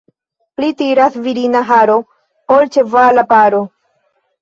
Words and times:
Pli 0.61 0.69
tiras 0.79 1.19
virina 1.27 1.63
haro, 1.69 1.99
ol 2.59 2.69
ĉevala 2.79 3.29
paro. 3.37 3.65